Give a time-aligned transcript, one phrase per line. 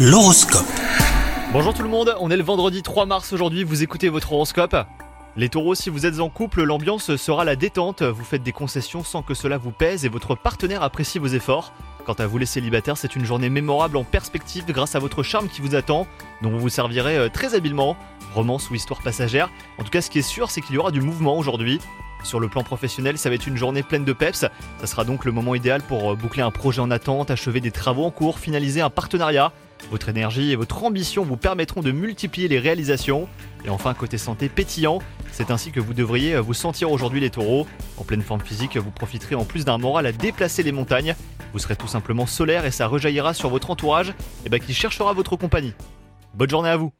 [0.00, 0.64] L'horoscope.
[1.52, 4.76] Bonjour tout le monde, on est le vendredi 3 mars aujourd'hui, vous écoutez votre horoscope.
[5.34, 9.02] Les taureaux, si vous êtes en couple, l'ambiance sera la détente, vous faites des concessions
[9.02, 11.72] sans que cela vous pèse et votre partenaire apprécie vos efforts.
[12.06, 15.48] Quant à vous les célibataires, c'est une journée mémorable en perspective grâce à votre charme
[15.48, 16.06] qui vous attend,
[16.42, 17.96] dont vous vous servirez euh, très habilement,
[18.34, 19.50] romance ou histoire passagère.
[19.78, 21.80] En tout cas, ce qui est sûr, c'est qu'il y aura du mouvement aujourd'hui.
[22.24, 24.46] Sur le plan professionnel, ça va être une journée pleine de peps.
[24.80, 27.70] Ça sera donc le moment idéal pour euh, boucler un projet en attente, achever des
[27.70, 29.52] travaux en cours, finaliser un partenariat.
[29.90, 33.28] Votre énergie et votre ambition vous permettront de multiplier les réalisations.
[33.64, 34.98] Et enfin, côté santé pétillant,
[35.32, 37.66] c'est ainsi que vous devriez euh, vous sentir aujourd'hui les taureaux.
[37.96, 41.14] En pleine forme physique, vous profiterez en plus d'un moral à déplacer les montagnes.
[41.52, 44.12] Vous serez tout simplement solaire et ça rejaillira sur votre entourage
[44.44, 45.72] et bah, qui cherchera votre compagnie.
[46.34, 46.92] Bonne journée à vous